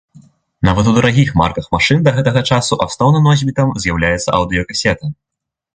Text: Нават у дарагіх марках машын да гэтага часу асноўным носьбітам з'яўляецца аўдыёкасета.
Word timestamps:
Нават 0.69 0.87
у 0.91 0.93
дарагіх 0.95 1.29
марках 1.41 1.69
машын 1.77 1.99
да 2.07 2.15
гэтага 2.17 2.45
часу 2.55 2.81
асноўным 2.89 3.29
носьбітам 3.31 3.79
з'яўляецца 3.87 4.29
аўдыёкасета. 4.41 5.17